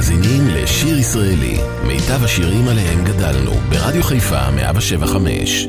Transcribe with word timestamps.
מאזינים 0.00 0.48
לשיר 0.48 0.98
ישראלי, 0.98 1.56
מיטב 1.86 2.24
השירים 2.24 2.68
עליהם 2.68 3.04
גדלנו, 3.04 3.50
ברדיו 3.50 4.02
חיפה 4.02 4.50
175. 4.50 5.68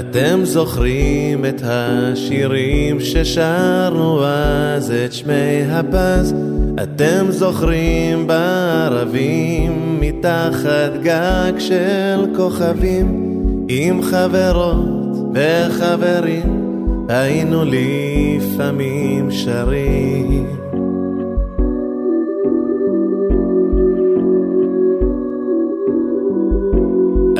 אתם 0.00 0.40
זוכרים 0.44 1.44
את 1.44 1.62
השירים 1.64 3.00
ששרנו 3.00 4.24
אז 4.24 4.90
את 4.90 5.12
שמי 5.12 5.62
הפז? 5.70 6.55
אתם 6.82 7.26
זוכרים 7.28 8.26
בערבים 8.26 10.00
מתחת 10.00 10.92
גג 11.02 11.52
של 11.58 12.26
כוכבים? 12.36 13.26
עם 13.68 14.02
חברות 14.02 15.34
וחברים 15.34 16.66
היינו 17.08 17.64
לפעמים 17.64 19.30
שרים. 19.30 20.46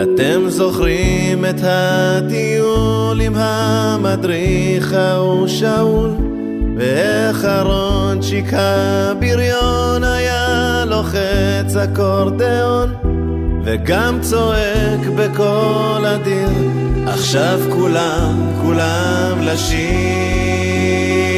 אתם 0.03 0.49
זוכרים 0.49 1.45
את 1.45 1.61
הטיול 1.63 3.21
עם 3.21 3.33
המדריך 3.37 4.93
ההוא 4.93 5.47
שאול 5.47 6.36
ואיך 6.77 7.45
אהרונצ'יק 7.45 8.47
הבריון 8.53 10.05
היה 10.05 10.85
לוחץ 10.87 11.77
אקורדיאון 11.77 12.95
וגם 13.65 14.19
צועק 14.21 15.01
בקול 15.17 16.07
אדיר 16.07 16.49
עכשיו 17.07 17.61
כולם, 17.71 18.53
כולם 18.63 19.39
לשיר 19.41 21.36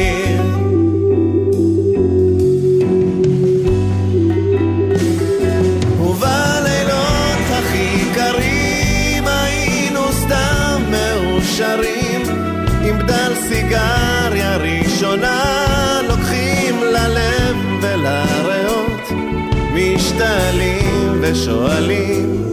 ושואלים 21.31 22.51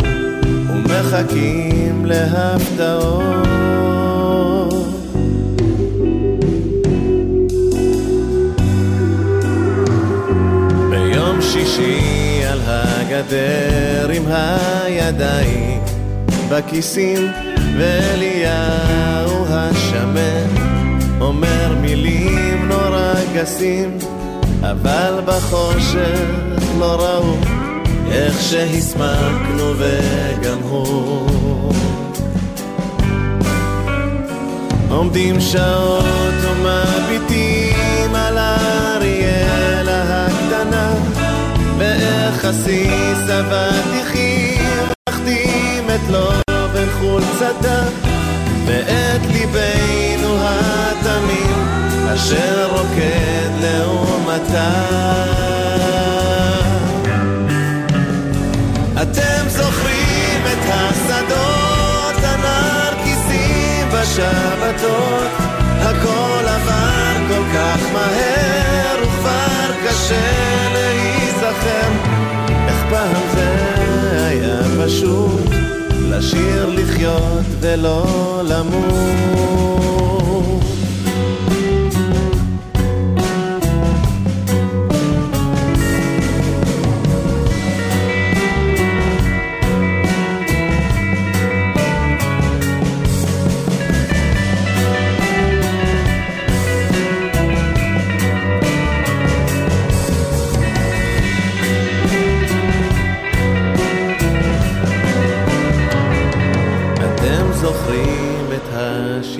ומחכים 0.68 2.04
להפתעות. 2.06 3.46
ביום 10.90 11.42
שישי 11.42 12.44
על 12.50 12.60
הגדר 12.66 14.08
עם 14.14 14.22
הידיים 14.28 15.80
בכיסים 16.50 17.28
ואליהו 17.78 19.44
השמן 19.48 20.48
אומר 21.20 21.74
מילים 21.80 22.68
נורא 22.68 23.14
גסים 23.34 23.98
אבל 24.62 25.20
בחושך 25.26 26.20
לא 26.78 26.94
ראו 26.94 27.65
איך 28.10 28.42
שהסמקנו 28.42 29.72
וגם 29.78 30.58
הוא. 30.62 31.46
עומדים 34.88 35.40
שעות 35.40 36.34
ומביטים 36.42 38.14
על 38.14 38.38
אריאלה 38.38 40.26
הקטנה 40.26 40.94
ואיך 41.78 42.44
עסיס 42.44 43.30
אבטיחים 43.30 44.84
מחתים 45.08 45.84
את 45.94 46.10
לו 46.10 46.28
בין 46.72 46.88
חולצתה 47.00 47.82
ואת 48.66 49.20
ליבנו 49.32 50.36
התמים 50.40 51.64
אשר 52.14 52.68
רוקד 52.70 53.50
לעומתה 53.60 54.70
בשבתות 64.16 65.30
הכל 65.80 66.44
עבר 66.48 67.16
כל 67.28 67.42
כך 67.54 67.80
מהר 67.92 69.02
וכבר 69.02 69.70
קשה 69.86 70.68
להיזכר. 70.72 71.90
איך 72.68 72.84
פעם 72.90 73.22
זה 73.34 73.56
היה 74.28 74.60
פשוט 74.84 75.50
לשיר 76.08 76.66
לחיות 76.66 77.44
ולא 77.60 78.04
למות 78.44 79.16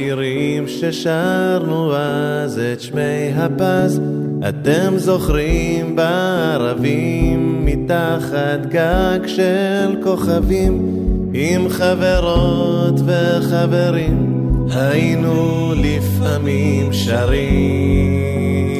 השירים 0.07 0.69
ששרנו 0.69 1.95
אז 1.97 2.59
את 2.73 2.81
שמי 2.81 3.33
הפז? 3.37 4.01
אתם 4.49 4.93
זוכרים 4.97 5.97
בערבים 5.97 7.65
מתחת 7.65 8.67
גג 8.69 9.19
של 9.27 9.97
כוכבים 10.03 10.97
עם 11.35 11.69
חברות 11.69 13.01
וחברים 13.07 14.37
היינו 14.71 15.73
לפעמים 15.77 16.93
שרים 16.93 18.76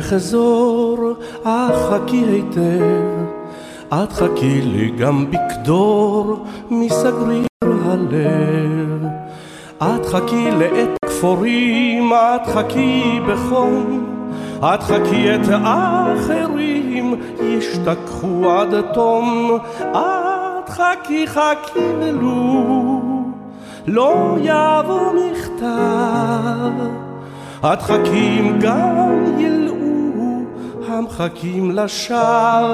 חכי 0.00 0.14
ואחזור, 0.14 1.12
את 1.42 1.74
חכי 1.90 2.16
היטב, 2.16 3.24
את 3.88 4.12
חכי 4.12 4.60
לי 4.60 4.90
גם 4.90 5.26
בקדור 5.30 6.44
מסגריר 6.70 7.46
הלב. 7.62 9.06
את 9.82 10.06
חכי 10.06 10.50
לעת 10.50 10.88
כפורים, 11.06 12.12
את 12.12 12.46
חכי 12.46 13.20
בחום, 13.28 14.06
את 14.58 14.82
חכי 14.82 15.34
את 15.34 15.48
האחרים 15.50 17.14
ישתכחו 17.42 18.50
עד 18.50 18.80
תום. 18.94 19.58
את 19.90 20.68
חכי 20.68 21.26
חכי 21.26 21.80
ולו 22.00 23.00
לא 23.86 24.36
יבוא 24.40 25.12
מכתב. 25.12 27.00
את 27.64 27.82
חכים 27.82 28.58
גם 28.60 29.24
ילאו 29.38 29.59
המחכים 31.00 31.70
את 31.70 32.66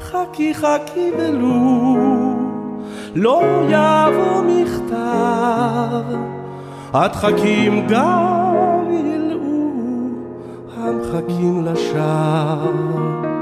חכי 0.00 0.54
חכי 0.54 1.10
ולו 1.18 1.96
לא 3.14 3.42
יבוא 3.68 4.42
מכתב. 4.46 6.16
את 6.94 7.14
חכים 7.14 7.86
גם 7.88 8.84
ילאו 8.90 9.70
המחכים 10.76 11.64
לשווא 11.64 13.35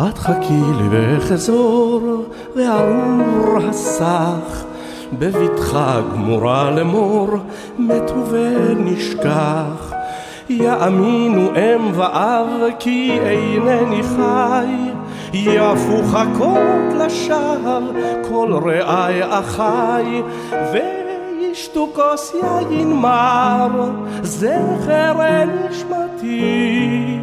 את 0.00 0.18
חכי 0.18 0.60
לי 0.76 0.88
ואחזור, 0.90 2.24
וארור 2.56 3.58
הסך, 3.68 4.64
בבטחה 5.12 6.00
גמורה 6.12 6.70
לאמור, 6.70 7.28
מתו 7.78 8.26
ונשכח. 8.30 9.92
יאמינו 10.48 11.50
אם 11.56 11.98
ואב 11.98 12.46
כי 12.78 13.18
אינני 13.20 14.02
חי, 14.02 14.74
יעפו 15.32 16.02
חכות 16.02 16.94
לשווא 16.98 17.80
כל 18.28 18.52
רעי 18.64 19.20
אחי, 19.22 20.22
וישתו 20.72 21.88
כוס 21.94 22.34
יין 22.34 22.92
מר, 22.92 23.90
זכר 24.22 25.44
נשמתי. 25.46 27.13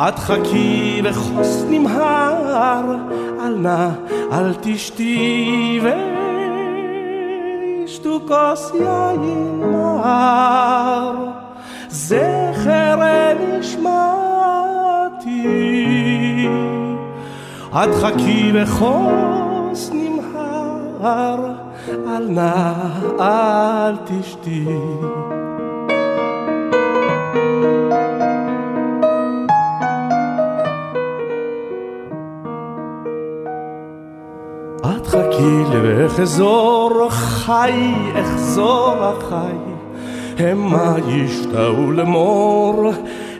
את 0.00 0.18
חכי 0.18 1.00
לכוס 1.02 1.64
נמהר, 1.70 2.96
אל 3.40 3.54
נא 3.56 3.88
אל 4.32 4.54
תשתי 4.60 5.80
וישתו 7.82 8.20
כוס 8.28 8.72
יין 8.74 9.60
מר. 9.60 11.14
זכר 11.88 13.00
נשמתי. 13.40 13.88
את 17.72 17.94
חכי 18.00 18.52
לכוס 18.52 19.90
נמהר, 19.92 21.52
אל 22.06 22.28
נא 22.28 22.72
אל 23.20 23.96
תשתי. 24.04 24.66
חכי 35.08 35.64
לי 35.70 35.80
ואחזור 35.82 37.08
חי, 37.10 37.94
אחזור 38.20 38.96
החי. 39.00 39.56
המה 40.38 40.94
ישתאו 41.08 41.92
לאמור, 41.92 42.92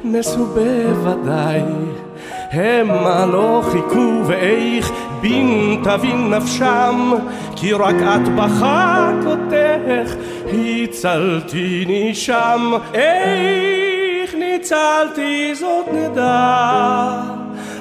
נסו 0.05 0.47
בוודאי. 0.47 1.63
המה 2.53 3.27
לא 3.27 3.63
חיכו 3.73 4.21
ואיך 4.27 4.93
בין 5.21 5.81
תבין 5.85 6.35
נפשם, 6.35 7.13
כי 7.57 7.73
רק 7.73 7.95
את 7.95 8.29
בחכותך 8.29 10.15
הצלתיני 10.53 12.15
שם. 12.15 12.73
איך 12.95 14.35
ניצלתי 14.35 15.55
זאת 15.55 15.87
נדע, 15.93 17.21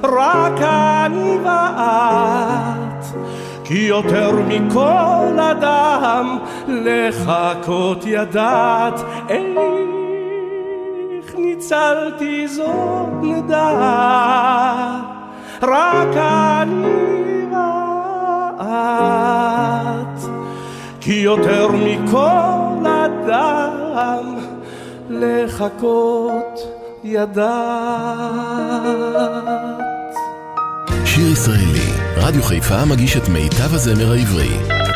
רק 0.04 0.62
אני 0.62 1.38
ואת. 1.44 2.97
כי 3.68 3.80
יותר 3.80 4.32
מכל 4.48 5.40
אדם 5.52 6.38
לחכות 6.68 8.04
ידעת 8.06 9.02
איך 9.30 11.36
ניצלתי 11.38 12.48
זאת 12.48 13.08
נדע 13.22 13.70
רק 15.62 16.18
אני 16.18 17.46
ואת. 18.60 20.20
כי 21.02 21.14
יותר 21.14 21.68
מכל 21.72 22.86
אדם 22.86 24.36
לחכות 25.10 26.60
ידעת 27.04 27.38
שיר 31.18 31.28
ישראלי, 31.28 31.94
רדיו 32.16 32.44
חיפה 32.44 32.86
מגיש 32.86 33.18
את 33.18 33.30
מיטב 33.30 33.74
הזמר 33.74 34.12
העברי. 34.12 34.87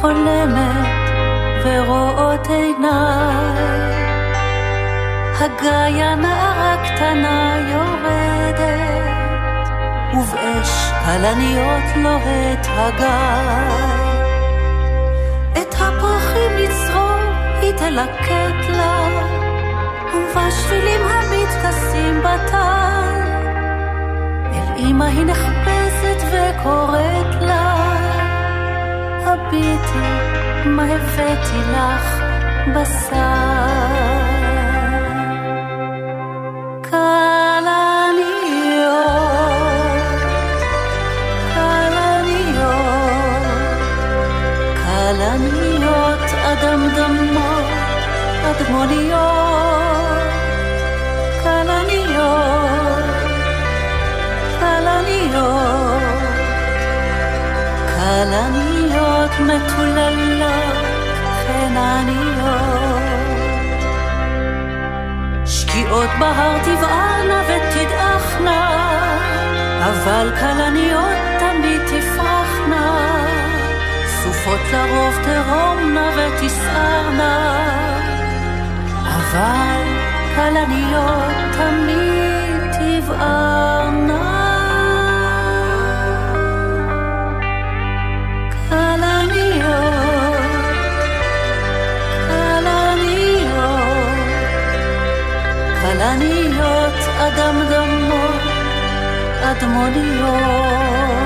חולמת 0.00 1.10
ורואות 1.64 2.46
עיניי. 2.46 3.96
הגיא 5.40 6.14
נערה 6.14 6.76
קטנה 6.84 7.56
יורדת 7.72 8.60
ובאש 10.14 10.90
כלניות 11.04 11.96
לוהט 11.96 12.66
הגיא. 12.66 13.86
את 15.52 15.74
הפרחים 15.74 16.52
לצרור 16.58 17.20
היא 17.60 17.72
תלקט 17.72 18.68
לה 18.68 19.08
ובשבילים 20.14 21.00
המתכסים 21.00 22.22
אל 22.22 22.85
אמא 24.90 25.04
היא 25.04 25.26
נחפשת 25.26 26.22
וקוראת 26.32 27.34
לה 27.40 27.74
הביטי 29.24 30.08
מה 30.66 30.82
הבאתי 30.82 31.60
לך 31.72 32.22
בשר. 32.74 34.06
כלניות 45.26 46.20
אדמדמות, 46.44 47.66
אדמוניות, 48.50 49.35
כלניות. 58.16 58.76
מטוללות, 59.40 60.86
חנניות. 61.46 63.02
שקיעות 65.46 66.10
בהר 66.18 66.58
תבערנה 66.58 67.42
ותדעכנה, 67.48 68.70
אבל 69.80 70.32
כלניות 70.40 71.18
תמיד 71.38 71.80
תפרחנה. 71.86 73.06
סופות 74.06 74.60
לרוב 74.72 75.14
תרומנה 75.24 76.10
ותסערנה, 76.16 77.66
אבל 79.04 79.82
כלניות 80.36 81.34
תמיד 81.52 82.72
תבערנה. 82.72 84.45
כלניות 96.06 96.94
אדמדמות, 97.18 98.42
אדמוניות. 99.42 101.25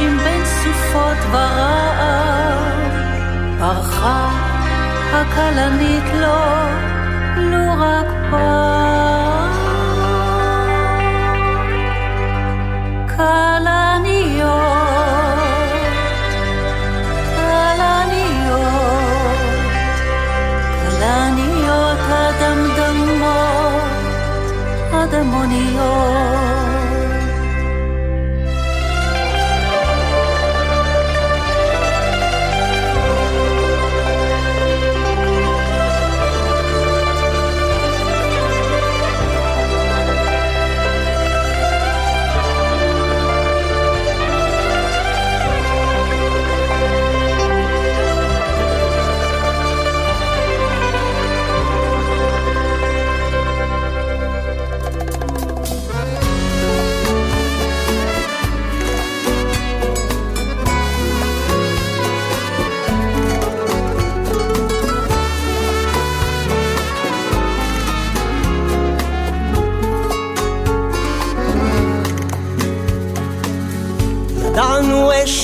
עם 0.00 0.18
בין 0.18 0.44
סופות 0.44 1.18
ורעב, 1.30 2.92
פרחה 3.58 4.30
הכלנית 5.12 6.04
לו, 6.20 6.33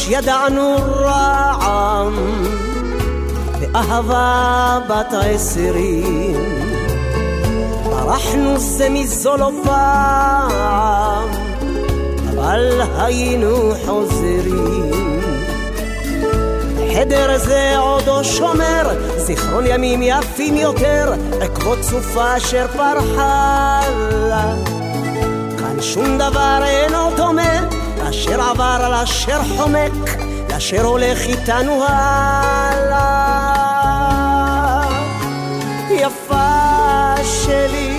ידענו 0.09 0.77
רעם 0.77 2.15
ואהבה 3.61 4.79
בת 4.89 5.13
עשרים 5.13 6.37
ברחנו 7.85 8.59
זה 8.59 8.89
מזו 8.91 9.37
לא 9.37 9.51
פעם 9.65 11.29
אבל 12.31 12.81
היינו 12.99 13.73
חוזרים. 13.87 14.91
חדר 16.95 17.39
זה 17.39 17.79
עודו 17.79 18.25
שומר 18.25 18.89
זיכרון 19.17 19.65
ימים 19.67 20.03
יפים 20.03 20.57
יותר 20.57 21.13
עקבות 21.41 21.79
סופה 21.83 22.37
אשר 22.37 22.67
פרחה 22.69 23.81
לה. 24.29 24.55
כאן 25.59 25.83
שום 25.83 26.19
דבר 26.19 26.63
אינו 26.65 27.17
דומה 27.17 27.80
אשר 28.11 28.41
עבר 28.41 28.79
על 28.85 28.95
אשר 28.95 29.41
חומק, 29.57 29.93
אשר 30.57 30.85
הולך 30.85 31.19
איתנו 31.21 31.85
הלאה. 31.89 33.21
יפה 35.91 37.15
שלי, 37.25 37.99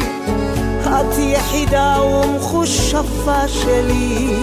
את 0.83 1.17
יחידה 1.17 2.01
ומחושפה 2.03 3.47
שלי, 3.47 4.35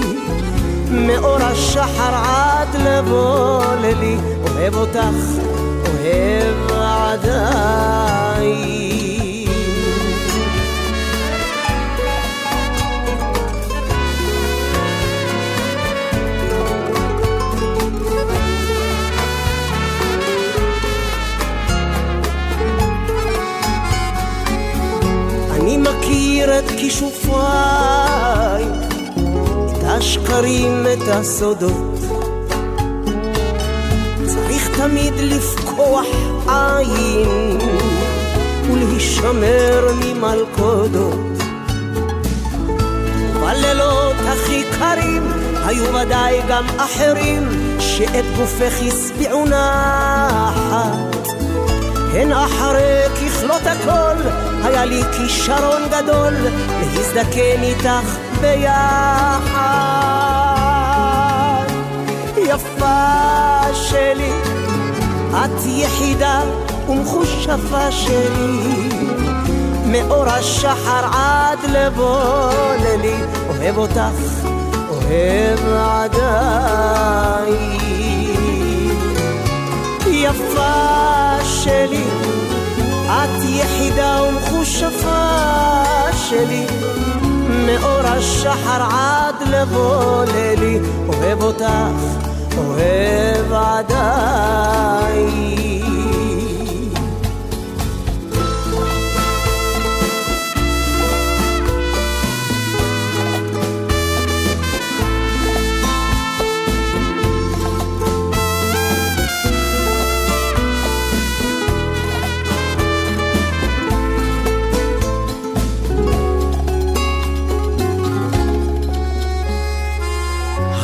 מאור 0.90 1.36
השחר 1.36 2.14
עד 2.14 2.68
לבוא 2.74 3.62
לילי, 3.80 4.16
אוהב 4.44 4.74
אותך, 4.74 4.98
אוהב 5.86 6.72
עדיין. 6.72 7.28
כישופיי, 26.88 28.64
את 29.66 29.84
השקרים, 29.84 30.86
את 30.92 31.08
הסודות. 31.08 31.98
צריך 34.26 34.80
תמיד 34.80 35.14
לפקוח 35.16 36.06
עין 36.48 37.58
ולהישמר 38.70 39.88
ממלכודות. 40.04 41.18
בלילות 43.40 44.16
הכי 44.28 44.64
קרים 44.78 45.32
היו 45.64 45.94
ודאי 45.94 46.40
גם 46.48 46.66
אחרים 46.76 47.48
שאת 47.78 48.24
גופך 48.36 48.74
השביעו 48.86 49.44
נחת. 49.46 51.28
הן 52.12 52.32
אחרי 52.32 53.02
ככלות 53.08 53.62
הכל 53.66 54.47
היה 54.64 54.84
לי 54.84 55.02
כישרון 55.12 55.82
גדול 55.90 56.34
להזדקן 56.80 57.62
איתך 57.62 58.16
ביחד. 58.40 59.88
יפה 62.36 63.74
שלי, 63.74 64.32
את 65.30 65.66
יחידה 65.66 66.40
ומחושפה 66.88 67.90
שלי, 67.90 68.88
מאור 69.86 70.24
השחר 70.28 71.04
עד 71.12 71.58
לבוא 71.68 72.52
לילי, 72.82 73.16
אוהב 73.48 73.78
אותך, 73.78 74.46
אוהב 74.88 75.58
עדיין. 75.74 76.98
יפה 80.06 81.36
שלי, 81.44 82.04
את 83.08 83.44
יחידה 83.44 84.22
ומחושפה 84.28 85.28
שלי, 86.12 86.66
מאור 87.66 88.00
השחר 88.04 88.82
עד 88.90 89.34
לבוא 89.50 90.24
לילי, 90.24 90.78
אוהב 91.08 91.42
אותך, 91.42 91.64
אוהב 92.56 93.52
עדיין. 93.52 94.48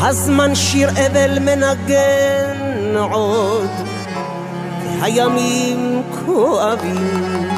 הזמן 0.07 0.55
שיר 0.55 0.91
אבל 0.91 1.39
מנגן 1.39 2.97
עוד, 2.97 3.71
והימים 5.01 6.03
כואבים, 6.25 7.49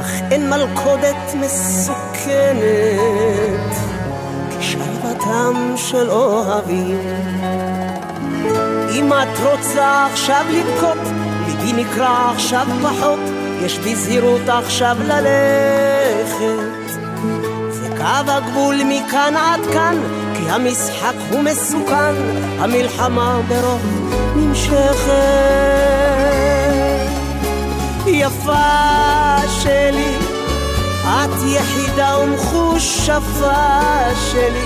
אך 0.00 0.12
אין 0.30 0.50
מלכודת 0.50 1.34
מסוכנת 1.40 2.58
כשלוותם 4.58 5.74
של 5.76 6.10
אוהבים. 6.10 7.00
אם 8.90 9.12
את 9.12 9.38
רוצה 9.50 10.06
עכשיו 10.12 10.44
לבכות, 10.50 10.98
ליבי 11.46 11.82
נקרע 11.82 12.30
עכשיו 12.34 12.66
פחות, 12.82 13.20
יש 13.62 13.78
בי 13.78 13.96
זהירות 13.96 14.48
עכשיו 14.48 14.96
ללכת. 15.00 16.88
זה 17.70 17.88
קו 17.96 18.30
הגבול 18.32 18.76
מכאן 18.84 19.36
עד 19.36 19.60
כאן, 19.72 19.96
המשחק 20.48 21.14
הוא 21.30 21.40
מסוכן, 21.40 22.14
המלחמה 22.58 23.40
ברוב 23.48 24.14
נמשכת. 24.36 25.08
יפה 28.06 29.38
שלי, 29.62 30.14
את 31.04 31.30
יחידה 31.46 32.18
ומחושפה 32.18 33.52
שלי, 34.30 34.64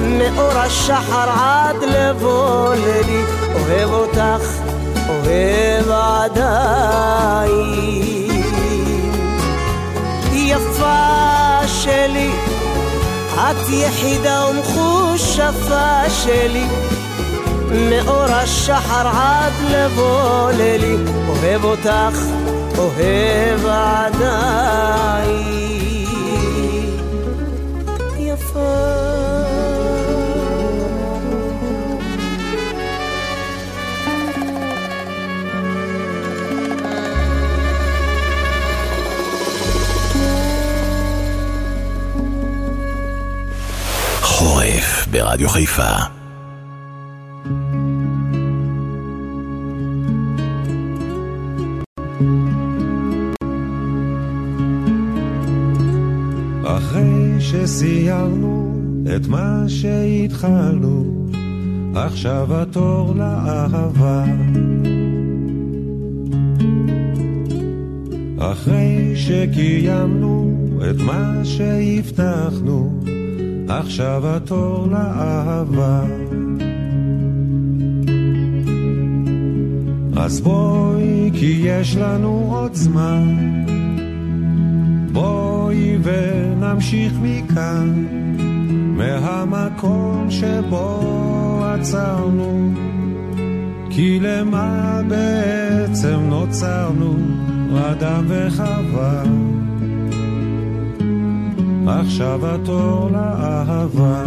מאור 0.00 0.58
השחר 0.58 1.30
עד 1.30 1.76
לבוא 1.82 2.74
לילי, 2.74 3.22
אוהב 3.54 3.90
אותך, 3.90 4.48
אוהב 5.08 5.90
עדיין. 5.90 7.66
יפה 10.32 11.58
שלי, 11.66 12.30
את 13.36 13.68
יחידה 13.68 14.46
ומחושפה 14.50 16.10
שלי. 16.24 16.66
מאור 17.70 18.24
השחר 18.24 19.08
עד 19.08 19.52
לבוא 19.70 20.50
לילי. 20.50 20.96
אוהב 21.28 21.64
אותך, 21.64 22.18
אוהב 22.78 23.66
עדיין 23.66 25.65
ברדיו 45.16 45.48
חיפה. 45.48 45.82
אחרי 56.64 57.40
שסיימנו 57.40 58.80
את 59.16 59.26
מה 59.26 59.64
שהתחלנו, 59.68 61.26
עכשיו 61.94 62.60
התור 62.60 63.14
לאהבה. 63.14 64.24
אחרי 68.38 69.12
שקיימנו 69.16 70.52
את 70.90 71.00
מה 71.00 71.40
שהבטחנו, 71.44 73.00
עכשיו 73.68 74.36
התור 74.36 74.86
לאהבה. 74.90 76.04
אז 80.16 80.40
בואי, 80.40 81.30
כי 81.34 81.62
יש 81.64 81.96
לנו 81.96 82.48
עוד 82.50 82.74
זמן. 82.74 83.36
בואי 85.12 85.98
ונמשיך 86.02 87.12
מכאן, 87.22 88.04
מהמקום 88.96 90.26
שבו 90.30 91.64
עצרנו. 91.64 92.70
כי 93.90 94.20
למה 94.20 95.00
בעצם 95.08 96.20
נוצרנו, 96.28 97.16
אדם 97.90 98.24
וחווה? 98.28 99.22
עכשיו 101.86 102.46
התור 102.46 103.10
לאהבה. 103.12 104.24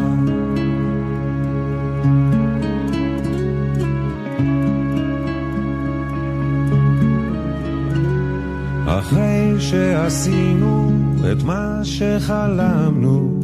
אחרי 8.85 9.55
שעשינו 9.59 10.91
את 11.31 11.43
מה 11.43 11.79
שחלמנו, 11.83 13.39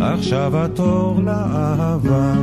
עכשיו 0.00 0.64
התור 0.64 1.20
לאהבה. 1.24 2.34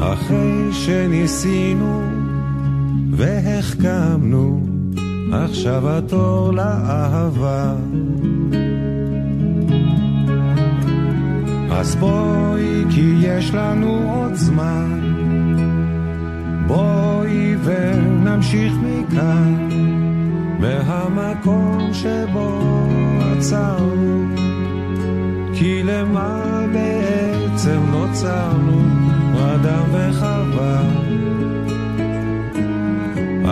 אחרי 0.00 0.72
שניסינו 0.72 2.02
והחכמנו, 3.10 4.71
עכשיו 5.32 5.88
התור 5.88 6.52
לאהבה. 6.52 7.74
אז 11.70 11.96
בואי, 11.96 12.84
כי 12.90 13.14
יש 13.20 13.54
לנו 13.54 14.12
עוד 14.14 14.34
זמן. 14.34 15.00
בואי 16.66 17.56
ונמשיך 17.64 18.72
מכאן, 18.82 19.68
מהמקום 20.58 21.90
שבו 21.92 22.60
עצרנו. 23.32 24.24
כי 25.54 25.82
למה 25.82 26.60
בעצם 26.72 27.80
נוצרנו, 27.90 28.82
אדם 29.54 29.84
וחווה. 29.92 31.01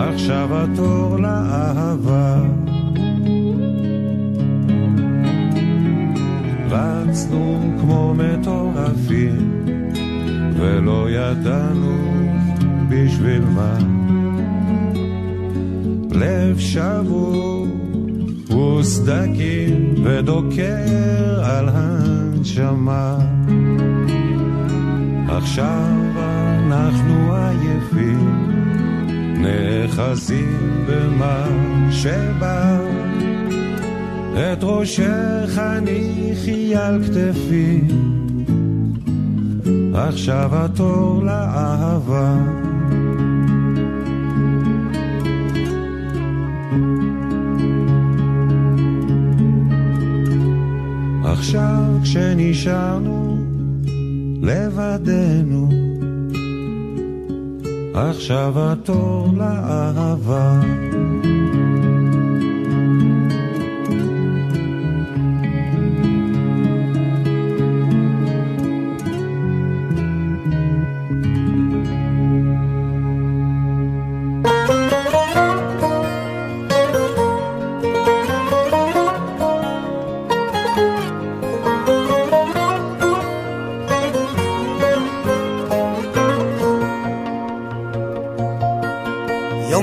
עכשיו 0.09 0.49
התור 0.51 1.17
לאהבה. 1.19 2.41
רצנו 6.69 7.73
כמו 7.81 8.13
מטורפים, 8.17 9.65
ולא 10.55 11.07
ידענו 11.09 11.97
בשביל 12.89 13.41
מה. 13.45 13.77
לב 16.11 16.59
שבור 16.59 17.67
וסדקים 18.79 19.95
ודוקר 20.03 21.43
על 21.43 21.69
הנשמה. 21.69 23.17
עכשיו 25.27 25.97
אנחנו 26.67 27.35
עייפים 27.35 28.50
נאחזים 29.41 30.85
במה 30.87 31.47
שבא. 31.91 32.79
את 34.33 34.63
ראשך 34.63 35.57
הניחי 35.57 36.75
על 36.75 37.01
כתפי. 37.03 37.81
עכשיו 39.93 40.49
התור 40.53 41.23
לאהבה. 41.23 42.35
עכשיו 51.23 51.83
כשנשארנו 52.03 53.37
לבדנו 54.41 55.90
עכשיו 57.93 58.53
התור 58.55 59.27
לאהבה. 59.37 60.59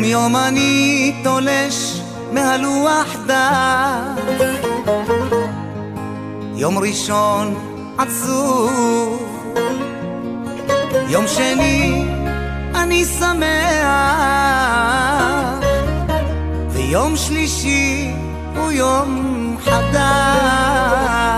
יום 0.04 0.36
אני 0.36 1.12
תולש 1.24 2.00
מהלוח 2.32 3.16
דף. 3.26 4.22
יום 6.54 6.78
ראשון 6.78 7.54
עצוב. 7.98 9.22
יום 11.08 11.24
שני 11.26 12.04
אני 12.74 13.04
שמח. 13.04 13.88
ויום 16.70 17.16
שלישי 17.16 18.10
הוא 18.56 18.72
יום 18.72 19.56
חדש 19.64 21.37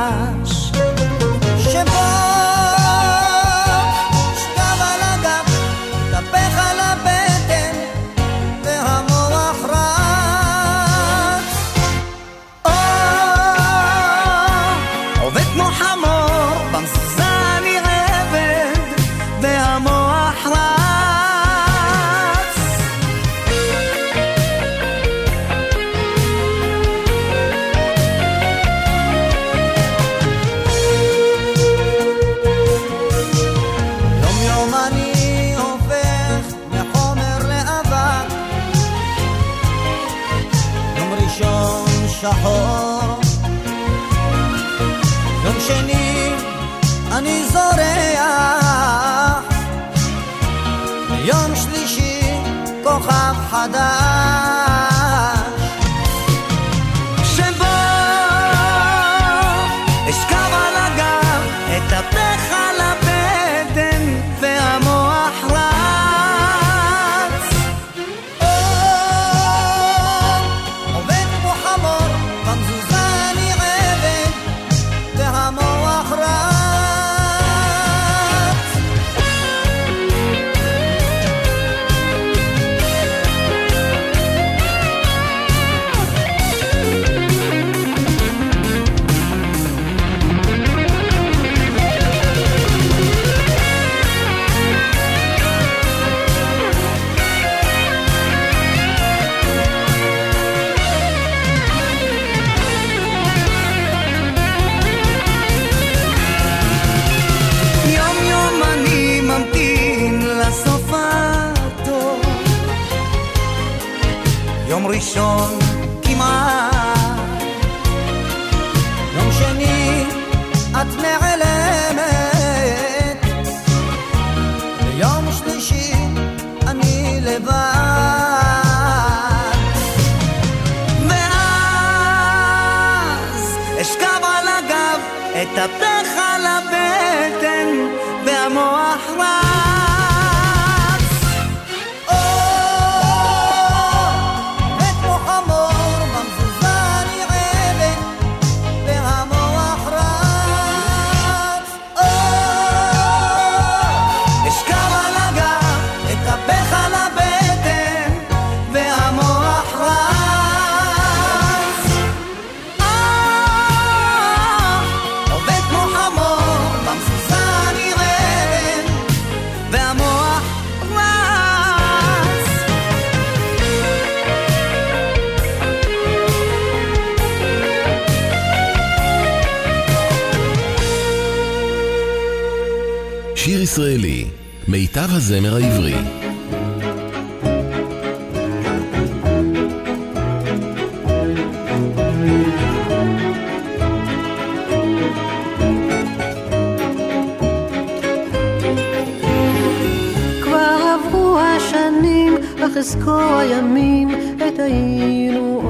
אך 202.91 202.97
אזכור 202.97 203.39
הימים, 203.39 204.09
עת 204.41 204.59
היינו 204.59 205.61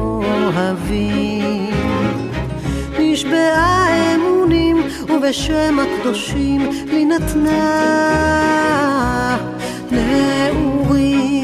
אוהבים. 0.54 1.70
נשבעה 2.98 3.87
אמונים 4.14 4.83
ובשם 5.09 5.78
הקדושים 5.78 6.70
לי 6.87 7.04
נתנה 7.04 7.66
נעורים. 9.90 11.40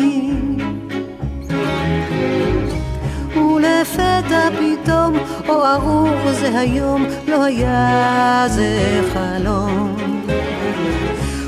ולפתע 3.36 4.48
פתאום, 4.50 5.16
או 5.48 5.66
ארוך 5.66 6.30
זה 6.40 6.58
היום, 6.58 7.06
לא 7.28 7.44
היה 7.44 8.44
זה 8.48 9.00
חלום. 9.12 9.96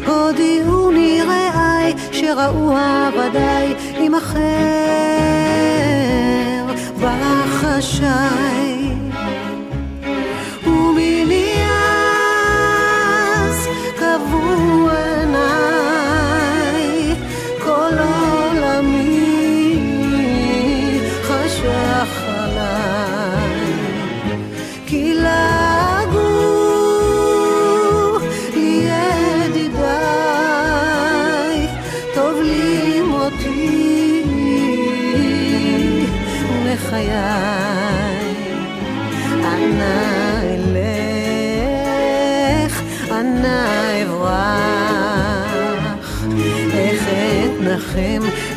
הודיעוני 0.06 1.20
רעי 1.22 1.92
שראו 2.12 2.76
עם 3.97 3.97
אחר 5.98 6.74
בחשאי. 7.00 8.57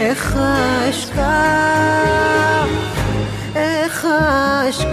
איך 0.01 0.37
אשכח, 0.89 1.21
איך 3.55 4.07
אשכח. 4.69 4.91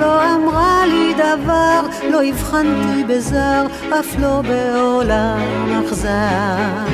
לא 0.00 0.34
אמרה 0.34 0.86
לי 0.86 1.14
דבר, 1.14 1.80
לא 2.10 2.22
הבחנתי 2.22 3.04
בזר, 3.08 3.66
אף 4.00 4.18
לא 4.18 4.42
בעולם 4.42 5.84
אכזר. 5.84 6.88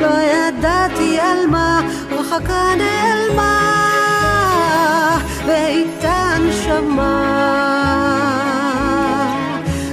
לא 0.00 0.08
ידעתי 0.20 1.20
על 1.20 1.46
מה, 1.50 1.80
רחקה 2.26 2.64
נעלמה, 2.78 3.58
ואיתן 5.46 6.42
שמע. 6.64 7.36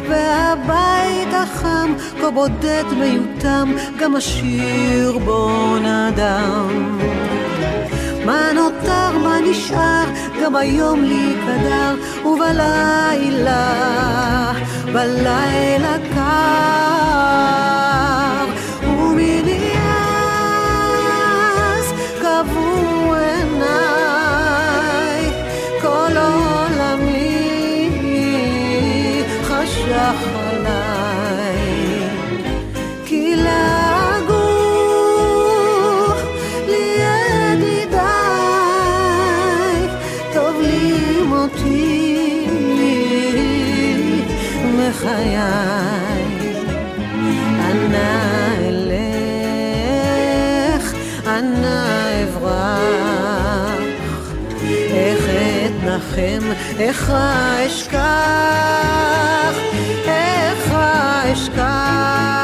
והבית 0.10 1.34
החם, 1.34 1.94
כה 2.22 2.32
בודד 2.32 2.84
מיותם, 3.00 3.74
גם 4.00 4.16
השיר 4.16 5.18
בו 5.26 5.76
נדם. 5.78 7.00
מה 8.26 8.52
נותר, 8.56 9.18
מה 9.24 9.38
נשאר, 9.50 10.06
גם 10.44 10.56
היום 10.56 11.04
לי 11.04 11.36
קדר, 11.46 11.96
ובלילה, 12.26 13.64
בלילה 14.94 15.98
קר. 16.14 17.83
לכם, 56.14 56.40
איך 56.80 57.10
אשכח, 57.66 58.00
איך 60.08 60.74
אשכח. 61.34 62.43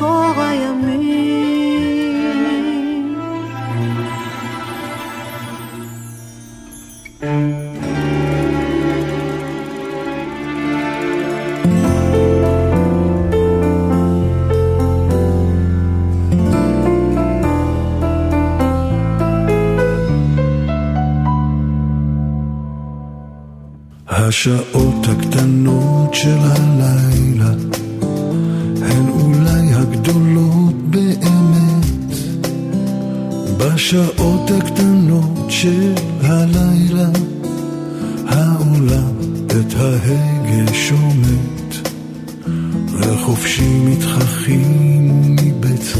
אך 0.00 0.04
אזכור 0.04 0.34
הימים. 0.38 1.90
השעות 24.08 25.06
הקטנות 25.08 26.14
של 26.14 26.38
הלילה 26.38 27.09
אולי 30.10 30.30
הגדולות 30.30 30.74
באמת. 30.90 32.14
בשעות 33.58 34.50
הקטנות 34.50 35.46
של 35.48 35.92
הלילה 36.22 37.08
העולם 38.26 39.14
את 39.46 39.74
ההגה 39.76 40.74
שומט 40.74 41.88
וחופשי 43.00 43.80
מתחכים 43.84 45.10
ומבצע 45.10 45.98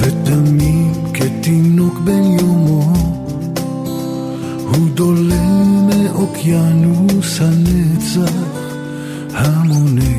ותמיד 0.00 0.96
כתינוק 1.14 1.98
בן 2.04 2.38
יומו. 2.40 2.92
הוא 4.64 4.90
דולה 4.94 5.62
מאוקיינוס 5.88 7.40
הנצח 7.40 8.32
המונה 9.34 10.09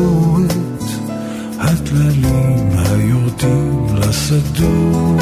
הבצורת 0.00 0.52
הטללים 1.58 2.70
היורדים 2.76 3.86
לשדות. 3.94 5.20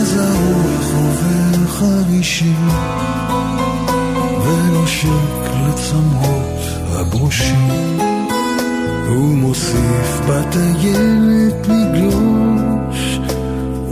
אז 0.00 0.16
הרוח 0.16 0.94
עובר 0.94 1.66
חרישי 1.66 2.52
ונושק 4.44 5.50
לצמרות 5.68 6.60
הברושים 6.92 7.68
הוא 9.08 9.34
מוסיף 9.34 10.20
בטיילת 10.28 11.68
לגלוש 11.68 13.18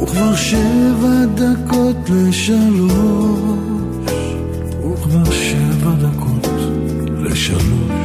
וכבר 0.02 0.36
שבע 0.36 1.24
דקות 1.34 2.10
לשלוש 2.10 3.91
לשלוש 7.42 8.01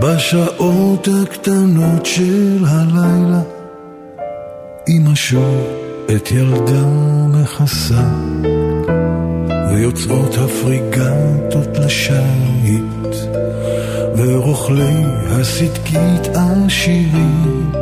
בשעות 0.00 1.08
הקטנות 1.22 2.06
של 2.06 2.64
הלילה 2.66 3.40
אמא 4.88 5.14
שוב 5.14 5.66
את 6.16 6.30
ילדה 6.30 6.86
מכסה 7.28 8.02
ויוצאות 9.70 10.34
הפריגטות 10.34 11.78
לשיט 11.78 13.16
ורוכלי 14.16 15.02
הסדקית 15.26 16.28
עשירים 16.34 17.72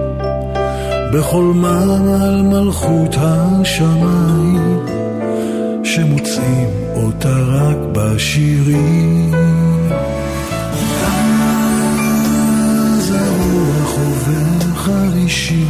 בחולמם 1.13 2.09
על 2.23 2.43
מלכות 2.43 3.15
השמיים 3.19 4.87
שמוצאים 5.85 6.71
אותה 6.95 7.37
רק 7.39 7.77
בשירים 7.93 9.56
חרישי 15.27 15.65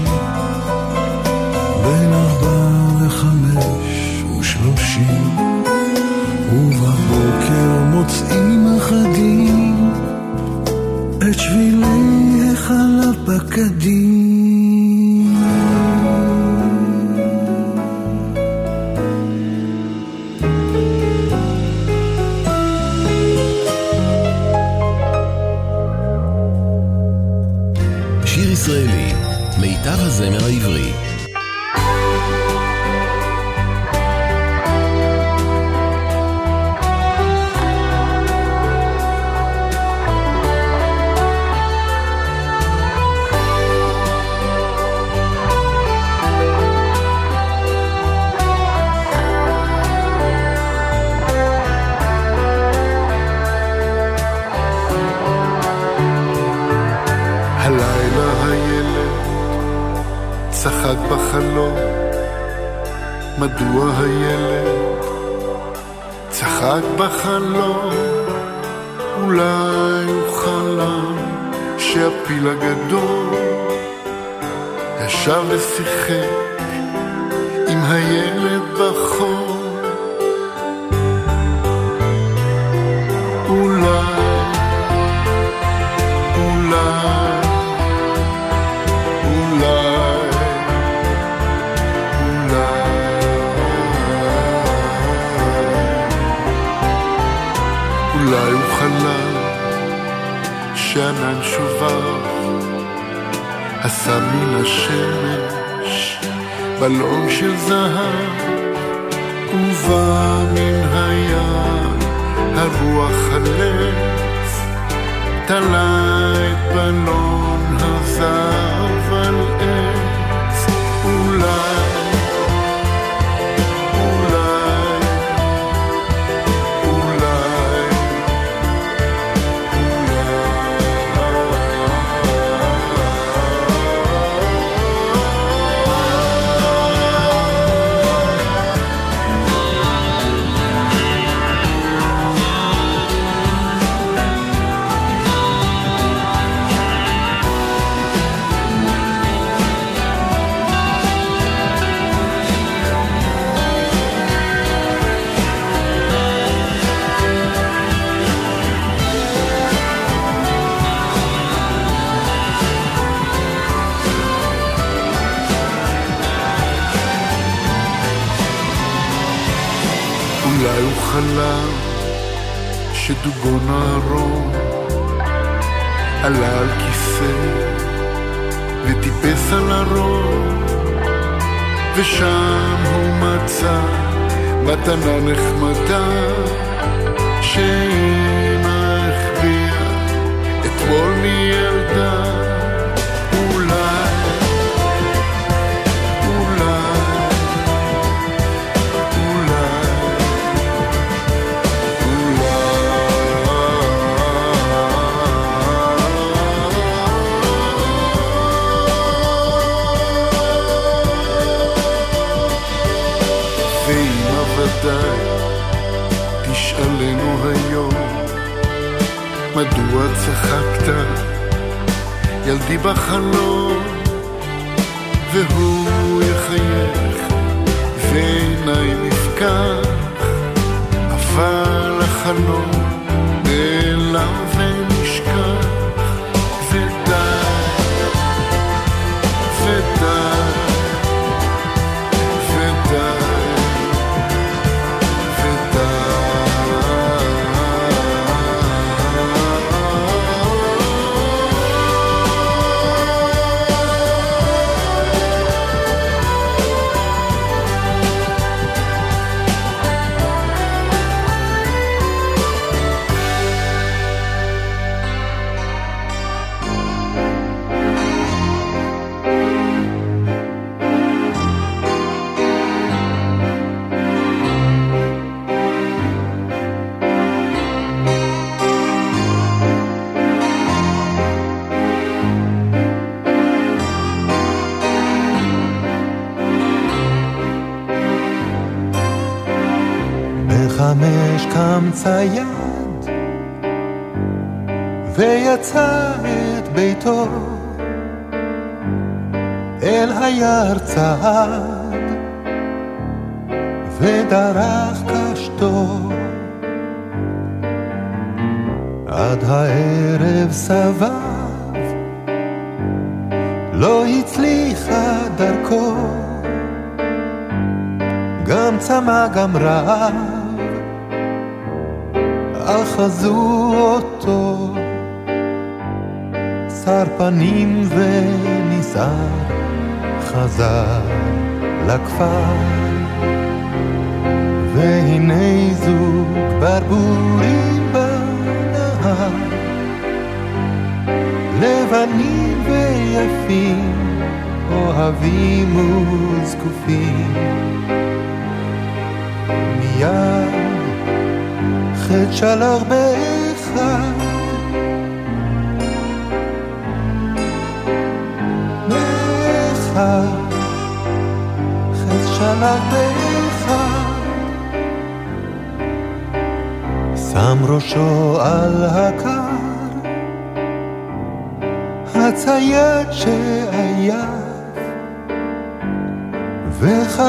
בין 1.84 2.12
ארבע 2.12 3.06
לחמש 3.06 4.22
ושלושים 4.40 5.36
ובבוקר 6.52 7.84
מוצאים 7.92 8.66
אחדים 8.78 9.90
את 11.18 11.38
שבילי 11.38 12.50
החלב 12.52 13.16
בקדים 13.24 14.25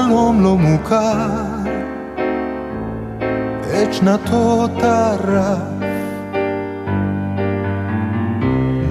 וחלום 0.08 0.44
לא 0.44 0.58
מוכר. 0.58 1.28
את 3.64 3.94
שנתו 3.94 4.68
טרף 4.80 5.58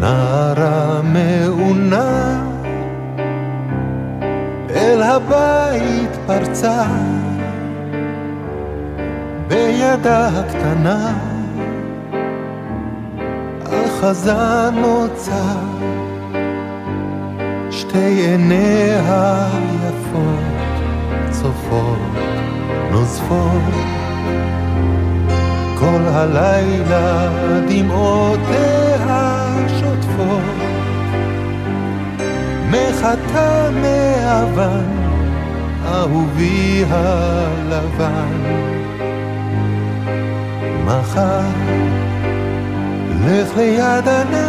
נערה 0.00 1.00
מעונה. 1.02 2.42
אל 4.70 5.02
הבית 5.02 6.10
פרצה. 6.26 6.84
בידה 9.48 10.28
הקטנה. 10.28 11.12
אחזה 13.64 14.70
נוצה 14.70 15.42
שתי 17.70 17.98
עיניה 17.98 19.48
יפות 19.74 20.55
צופות 21.66 21.98
נוזפות. 22.90 23.74
כל 25.78 26.00
הלילה 26.06 27.28
דמעותיה 27.68 29.06
שוטפות. 29.68 30.42
מחטא 32.70 33.70
מאבן 33.82 34.86
אהובי 35.86 36.84
הלבן. 36.90 38.66
מחר 40.84 41.40
לך 43.26 43.56
ליד 43.56 44.08
הנר 44.08 44.45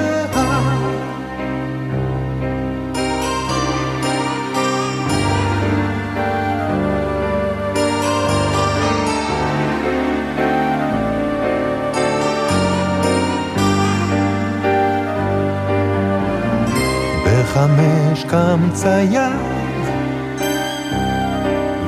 בחמש 17.67 18.23
קם 18.23 18.59
צייד 18.73 19.31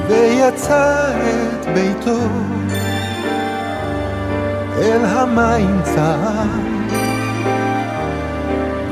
ויצא 0.07 1.11
את 1.11 1.65
ביתו. 1.73 2.19
אל 4.77 5.05
המים 5.05 5.81
צעד 5.83 6.91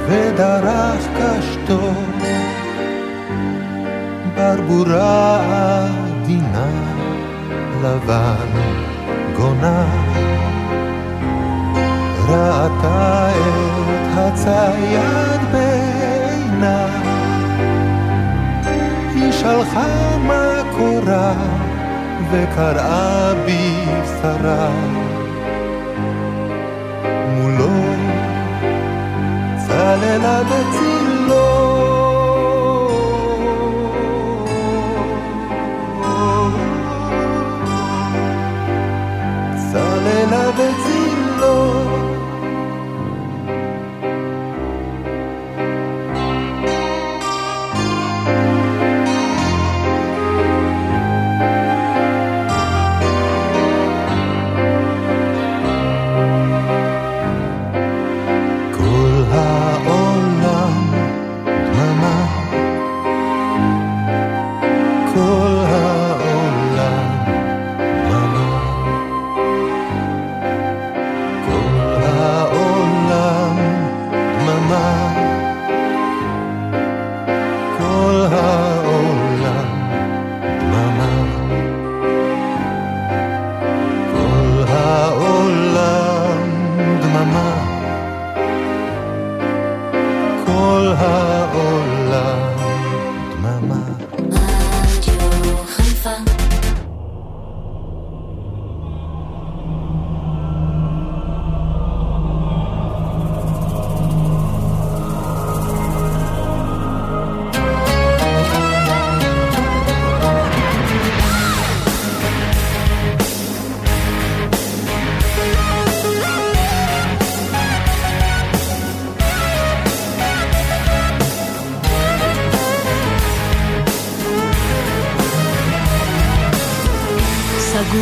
ודרך 0.07 1.07
קשתו. 1.17 1.93
ברבורה 4.35 5.39
עדינה 6.21 6.67
לבן 7.83 8.61
גונה. 9.35 9.85
ראתה 12.27 13.29
את 13.29 14.17
הצייד 14.17 15.41
בעינה 16.59 16.87
היא 19.15 19.31
שלחה 19.31 20.17
מה 20.17 20.61
קורה 20.77 21.33
וקראה 22.31 23.33
בשרה 23.33 24.69
מולו 27.35 27.69
צללה 29.67 30.41
בצילו 30.43 30.86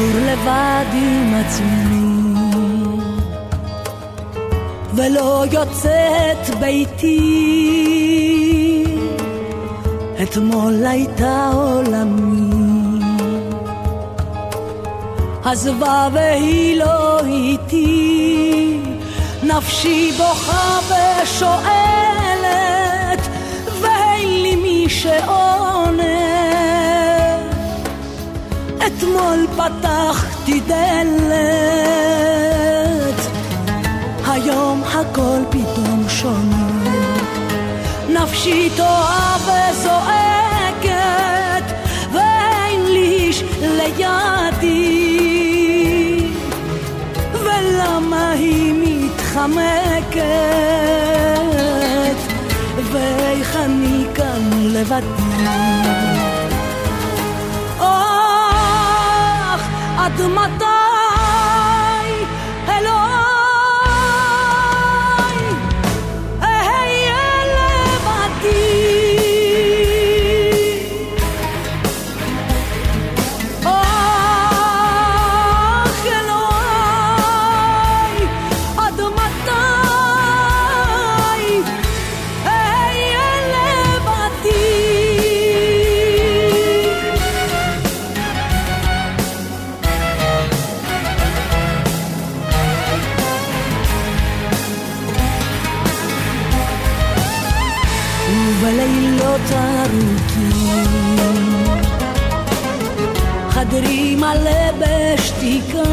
סגור 0.05 0.21
לבד 0.21 0.85
עם 0.93 1.33
עצמי 1.35 2.35
ולא 4.93 5.43
יוצאת 5.51 6.59
ביתי. 6.59 7.25
אתמול 10.23 10.85
הייתה 10.85 11.49
עולמי. 11.53 13.01
עזבה 15.43 16.07
והיא 16.13 16.77
לא 16.77 17.19
איתי. 17.25 18.79
נפשי 19.43 20.11
בוכה 20.17 20.79
ושואלת 21.23 21.69
ואין 23.81 24.41
לי 24.41 24.55
מי 24.55 24.85
שעונה 24.89 26.14
אתמול 28.97 29.47
פתחתי 29.57 30.59
דלת, 30.59 31.35
היום 34.27 34.83
הכל 34.83 35.39
פתאום 35.49 36.05
שונה. 36.09 36.67
נפשי 38.09 38.69
טועה 38.77 39.37
וזועקת, 39.41 40.93
ואין 42.13 42.85
לי 42.85 43.07
איש 43.13 43.43
לידי. 43.61 45.05
ולמה 47.33 48.31
היא 48.31 48.73
מתחמקת, 48.77 50.25
ואיך 52.91 53.55
אני 53.55 54.05
כאן 54.15 54.49
לבדי. 54.63 56.14
אך 60.15 60.21
עד 60.37 60.54
מדברים 103.75 104.19
מלא 104.19 104.71
בשתיקה. 104.79 105.83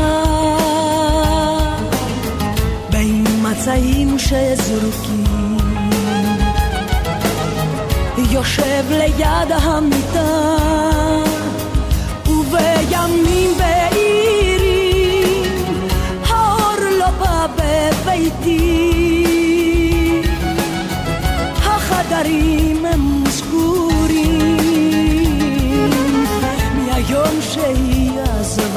בין 2.90 3.24
מצעים 3.42 4.18
שזרוקים 4.18 5.56
יושב 8.30 8.84
ליד 8.90 9.52
המיטה. 9.62 10.52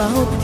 about 0.06 0.35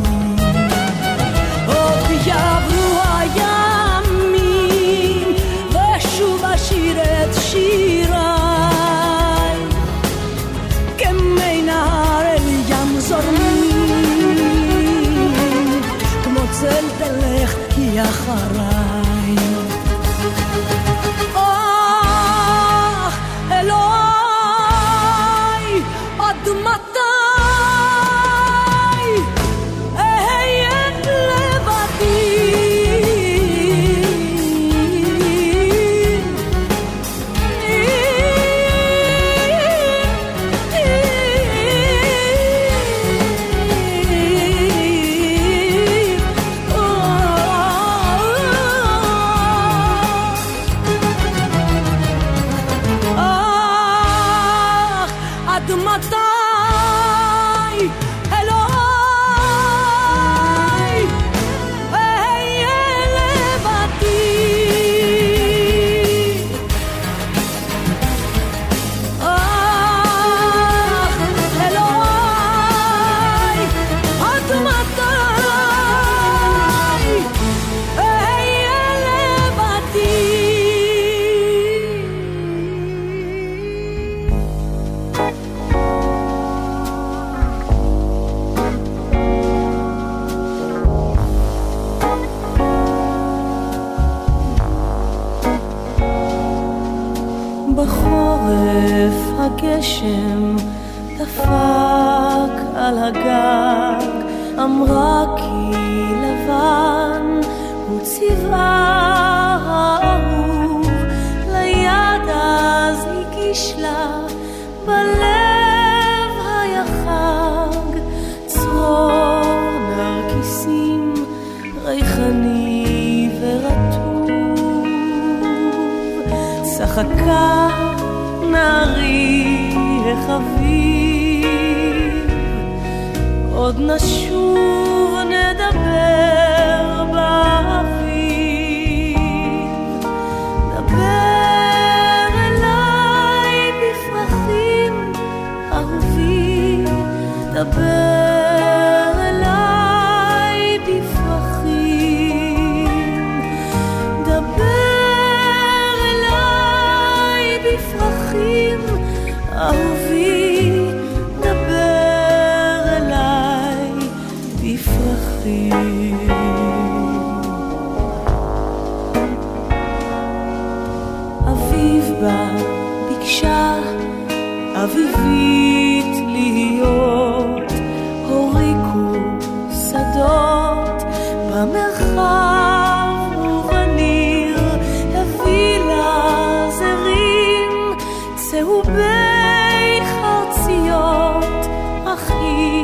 צהובי 188.62 190.00
חרציות, 190.06 191.66
אחי 192.06 192.84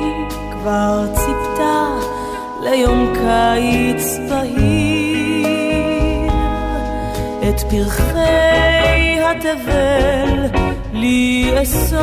כבר 0.51 1.05
ציפתה 1.13 1.87
ליום 2.63 3.13
קיץ 3.13 4.17
בהיר. 4.29 5.47
את 7.49 7.61
פרחי 7.69 9.19
התבל 9.23 10.45
לי 10.93 11.53
אסוף, 11.61 11.97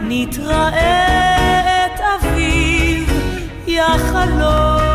נתראה 0.00 1.86
את 1.86 2.00
אביב 2.00 3.12
יחלום. 3.66 4.89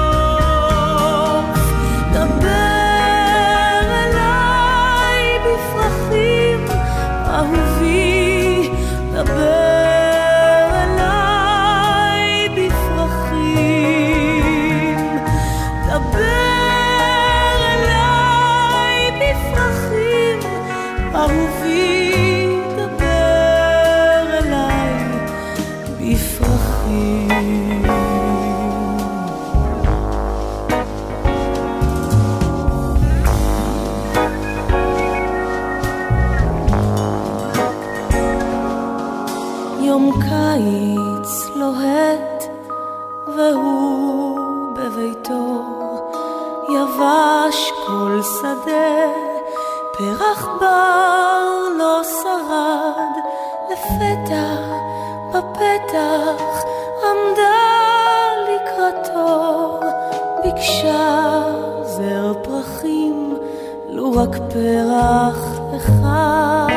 פרח 64.56 65.60
אחד. 65.76 66.68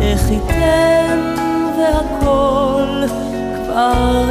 איך 0.00 0.30
ייתן 0.30 1.34
והכל 1.78 3.04
כבר 3.56 4.25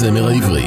את 0.00 0.04
מיטב 0.04 0.16
הזמר 0.16 0.28
העברי. 0.28 0.59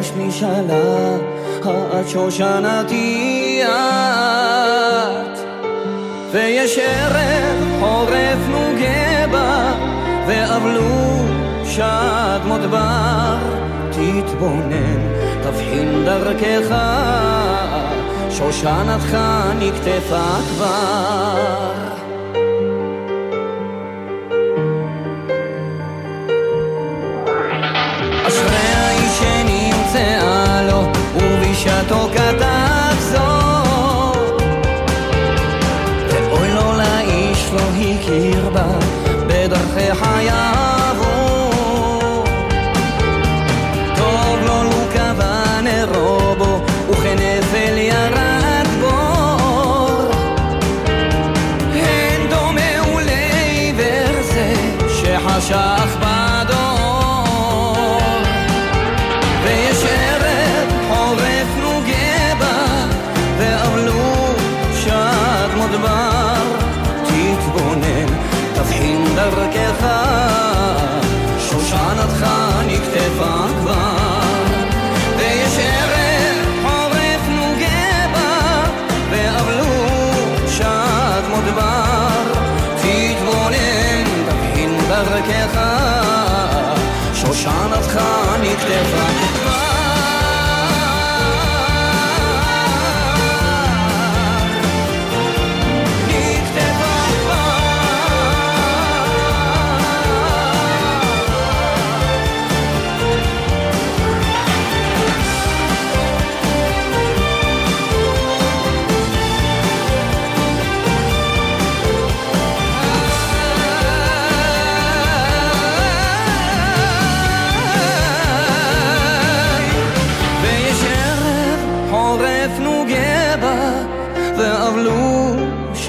נפגוש 0.00 0.12
משאלה 0.16 1.16
עד 1.92 2.08
שושנתי 2.08 3.62
את. 3.64 5.38
ויש 6.32 6.78
ערב 6.78 7.80
חורף 7.80 8.38
נוגה 8.48 9.26
בה 9.30 9.72
ואבלו 10.26 11.24
שד 11.64 12.40
מודבר 12.44 13.36
תתבונן 13.90 15.00
תבחין 15.42 16.04
דרכך 16.04 16.74
שושנתך 18.30 19.18
נקטפה 19.58 20.36
כבר 20.56 21.79
שנמצאה 30.00 30.62
לו 30.62 30.82
ובשעתו 31.16 32.08
כתב 32.12 32.96
זאת 33.00 34.42
ואוי 36.08 36.48
לו 36.54 36.72
לאיש 36.72 37.50
לא 37.52 37.60
הכיר 37.60 38.50
בה 38.50 38.66
בדרכי 39.26 39.94
חייו 39.94 40.69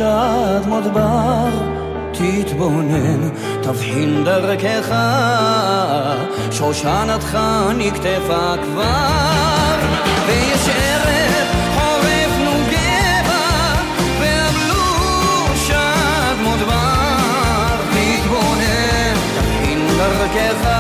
שד 0.02 0.68
מודבר 0.68 1.50
תתבונן 2.12 3.30
תבחין 3.62 4.24
דרכך. 4.24 4.96
שושנתך 6.52 7.38
נקטפה 7.78 8.54
כבר 8.64 9.76
ויש 10.28 10.70
ערב 10.70 11.48
חורף 11.76 12.34
נוגה 12.38 13.22
בה 13.28 13.76
ואבלו 14.20 15.56
שד 15.68 16.36
מודבר 16.44 17.76
תתבונן 17.92 19.16
תבחין 19.36 19.88
דרכך 19.98 20.71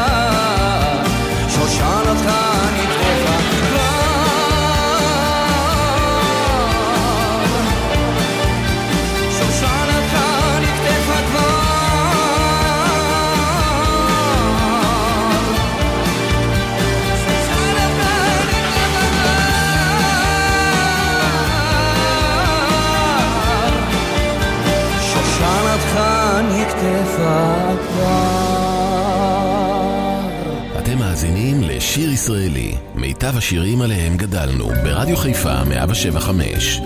לשיר 31.91 32.11
ישראלי, 32.11 32.75
מיטב 32.95 33.37
השירים 33.37 33.81
עליהם 33.81 34.17
גדלנו, 34.17 34.67
ברדיו 34.83 35.17
חיפה 35.17 35.63
175. 35.63 36.81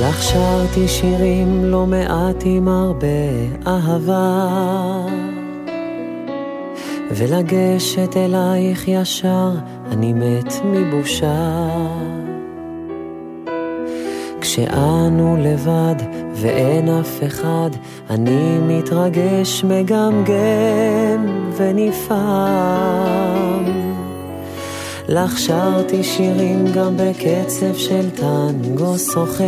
לך 0.00 0.22
שרתי 0.22 0.88
שירים 0.88 1.64
לא 1.64 1.86
מעט 1.86 2.42
עם 2.44 2.68
הרבה 2.68 3.06
אהבה 3.66 4.48
ולגשת 7.10 8.16
אלייך 8.16 8.88
ישר 8.88 9.50
אני 9.92 10.12
מת 10.12 10.52
מבושה 10.64 11.58
כשאנו 14.54 15.36
לבד 15.40 15.94
ואין 16.34 16.88
אף 16.88 17.20
אחד 17.26 17.70
אני 18.10 18.58
מתרגש 18.58 19.64
מגמגם 19.64 21.50
ונפעם 21.56 23.64
לך 25.08 25.38
שרתי 25.38 26.04
שירים 26.04 26.64
גם 26.74 26.96
בקצב 26.96 27.76
של 27.76 28.10
טנגו 28.10 28.98
סוחף. 28.98 29.44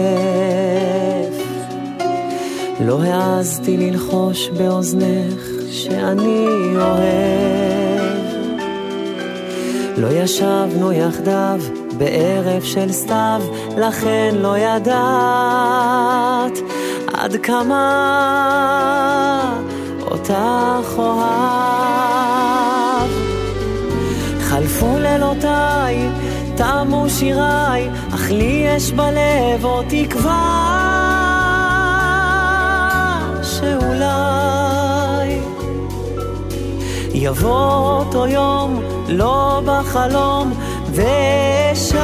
לא 2.80 3.02
העזתי 3.02 3.76
ללחוש 3.76 4.48
באוזנך 4.48 5.40
שאני 5.70 6.46
אוהב. 6.76 8.16
לא 9.96 10.08
ישבנו 10.08 10.92
יחדיו 10.92 11.60
בערב 11.98 12.62
של 12.62 12.92
סתיו, 12.92 13.42
לכן 13.76 14.34
לא 14.38 14.58
ידעת 14.58 16.58
עד 17.14 17.36
כמה 17.42 17.82
אותך 20.10 20.98
אוהב. 20.98 21.96
חלפו 24.40 24.98
לילותיי, 24.98 26.08
תמו 26.54 27.04
שיריי, 27.08 27.88
אך 28.14 28.30
לי 28.30 28.64
יש 28.66 28.92
בלב 28.92 29.64
עוד 29.64 29.84
תקווה 29.88 30.72
שאולי 33.42 35.38
יבוא 37.14 37.98
אותו 37.98 38.26
יום, 38.26 38.82
לא 39.08 39.60
בחלום, 39.64 40.52
ואשק 40.96 41.96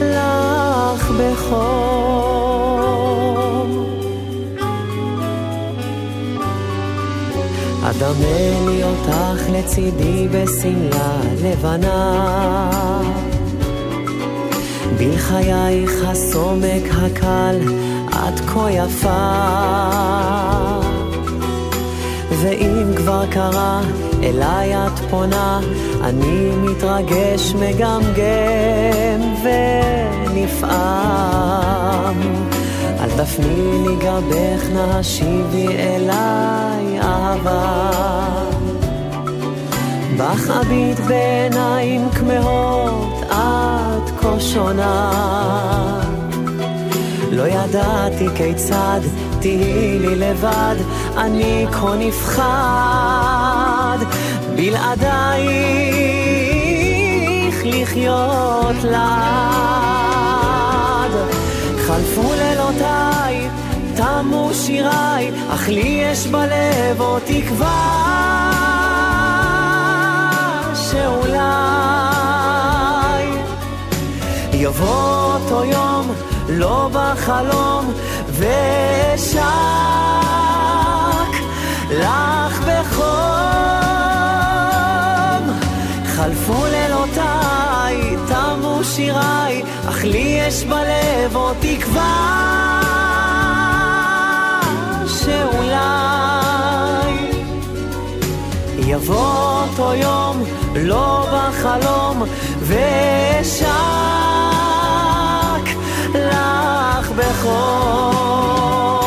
לך 0.00 1.10
בחום. 1.10 2.48
אדמה 7.82 8.70
לי 8.70 8.84
אותך 8.84 9.42
לצידי 9.52 10.28
בשמלה 10.28 11.16
לבנה. 11.44 12.70
בחייך 14.98 15.92
הסומק 16.06 16.84
הקל, 16.90 17.56
את 18.10 18.40
כה 18.40 18.70
יפה. 18.70 19.28
ואם 22.30 22.94
כבר 22.96 23.24
קרה, 23.30 23.80
אליי 24.22 24.86
את 25.08 25.12
פונה, 25.12 25.60
אני 26.04 26.50
מתרגש, 26.56 27.54
מגמגם 27.54 29.34
ונפעם. 30.26 32.16
אל 33.00 33.10
תפני 33.10 33.86
לי 33.86 33.96
גבך, 33.96 34.62
נא 34.72 34.78
השיבי 34.78 35.68
אליי 35.68 37.00
אהבה. 37.02 37.90
בך 40.16 40.50
אביט 40.50 41.00
בעיניים 41.00 42.10
כמהות, 42.10 43.24
את 43.28 44.10
כה 44.20 44.40
שונה. 44.40 45.10
לא 47.32 47.42
ידעתי 47.48 48.26
כיצד 48.34 49.00
תהיי 49.40 49.98
לי 49.98 50.16
לבד, 50.16 50.76
אני 51.16 51.66
כה 51.72 51.94
נפחד, 51.98 53.47
בלעדייך 54.58 55.88
לחיות 57.64 58.76
לעד. 58.84 58.98
חלפו 61.86 62.32
לילותיי, 62.38 63.48
תמו 63.96 64.50
שיריי, 64.52 65.30
אך 65.54 65.68
לי 65.68 66.00
יש 66.02 66.26
בלב 66.26 67.00
עוד 67.00 67.22
תקווה 67.24 67.98
שאולי 70.74 71.38
יבוא 74.52 75.34
אותו 75.34 75.64
יום, 75.64 76.12
לא 76.48 76.90
בחלום, 76.92 77.92
ואשק 78.28 79.42
לך 81.90 82.60
בחום. 82.66 83.57
חלפו 86.18 86.66
לילותיי, 86.66 88.16
תמו 88.28 88.84
שיריי, 88.84 89.62
אך 89.88 90.04
לי 90.04 90.38
יש 90.46 90.64
בלב 90.64 91.36
עוד 91.36 91.56
תקווה 91.60 92.80
שאולי 95.06 95.78
יבוא 98.78 99.62
אותו 99.62 99.94
יום, 99.94 100.44
לא 100.74 101.26
בחלום, 101.32 102.22
ואשק 102.60 103.68
לך 106.14 107.12
בחום. 107.16 108.97